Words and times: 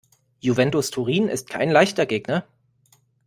Juventus 0.39 0.89
Turin 0.89 1.27
ist 1.27 1.47
kein 1.47 1.69
leichter 1.69 2.07
Gegner. 2.07 2.43